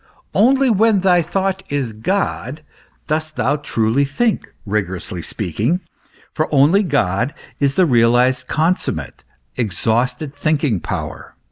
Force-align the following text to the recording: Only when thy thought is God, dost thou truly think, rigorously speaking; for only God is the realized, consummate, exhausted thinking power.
Only 0.33 0.71
when 0.71 1.01
thy 1.01 1.21
thought 1.21 1.61
is 1.69 1.93
God, 1.93 2.63
dost 3.05 3.35
thou 3.35 3.57
truly 3.57 4.03
think, 4.03 4.51
rigorously 4.65 5.21
speaking; 5.21 5.79
for 6.33 6.49
only 6.51 6.81
God 6.81 7.35
is 7.59 7.75
the 7.75 7.85
realized, 7.85 8.47
consummate, 8.47 9.23
exhausted 9.57 10.33
thinking 10.33 10.79
power. 10.79 11.35